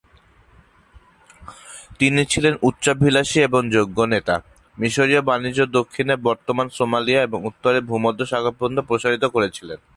[1.99, 4.35] তিনি ছিলেন উচ্চাভিলাষী এবং যোগ্য নেতা,
[4.77, 9.79] মিশরীয় বাণিজ্য দক্ষিণে বর্তমান সোমালিয়া এবং উত্তরে ভূমধ্যসাগর পর্যন্ত প্রসারিত করেছিলেন।